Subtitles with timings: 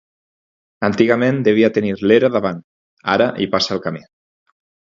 [0.87, 2.65] Antigament devia tenir l'era davant;
[3.17, 4.05] ara hi passa el camí.